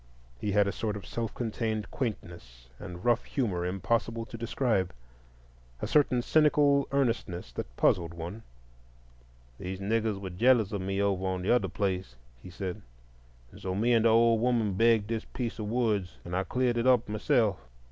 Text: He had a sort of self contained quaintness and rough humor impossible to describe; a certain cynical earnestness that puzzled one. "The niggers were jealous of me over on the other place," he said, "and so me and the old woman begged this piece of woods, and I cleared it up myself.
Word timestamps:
He 0.39 0.53
had 0.53 0.65
a 0.67 0.71
sort 0.71 0.95
of 0.97 1.05
self 1.05 1.31
contained 1.35 1.91
quaintness 1.91 2.69
and 2.79 3.05
rough 3.05 3.23
humor 3.23 3.67
impossible 3.67 4.25
to 4.25 4.35
describe; 4.35 4.93
a 5.79 5.85
certain 5.85 6.23
cynical 6.23 6.87
earnestness 6.91 7.51
that 7.51 7.77
puzzled 7.77 8.11
one. 8.15 8.41
"The 9.59 9.77
niggers 9.77 10.19
were 10.19 10.31
jealous 10.31 10.71
of 10.71 10.81
me 10.81 10.99
over 11.03 11.27
on 11.27 11.43
the 11.43 11.51
other 11.51 11.69
place," 11.69 12.15
he 12.41 12.49
said, 12.49 12.81
"and 13.51 13.61
so 13.61 13.75
me 13.75 13.93
and 13.93 14.05
the 14.05 14.09
old 14.09 14.41
woman 14.41 14.73
begged 14.73 15.07
this 15.07 15.25
piece 15.25 15.59
of 15.59 15.67
woods, 15.67 16.17
and 16.25 16.35
I 16.35 16.45
cleared 16.45 16.77
it 16.79 16.87
up 16.87 17.07
myself. 17.07 17.57